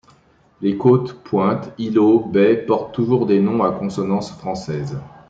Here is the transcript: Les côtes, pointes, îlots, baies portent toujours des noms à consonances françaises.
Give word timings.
Les 0.63 0.77
côtes, 0.79 1.13
pointes, 1.23 1.71
îlots, 1.77 2.25
baies 2.33 2.55
portent 2.65 2.91
toujours 2.95 3.27
des 3.27 3.39
noms 3.39 3.63
à 3.63 3.71
consonances 3.71 4.31
françaises. 4.31 4.97